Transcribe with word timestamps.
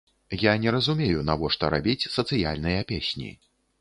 Я 0.43 0.53
не 0.61 0.71
разумею, 0.75 1.21
навошта 1.27 1.71
рабіць 1.75 2.09
сацыяльныя 2.17 2.81
песні! 2.93 3.31